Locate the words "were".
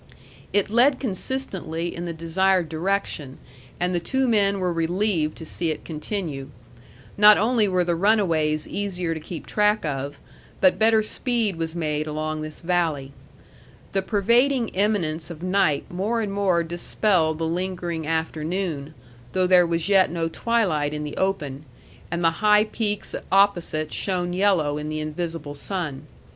4.59-4.73, 7.67-7.83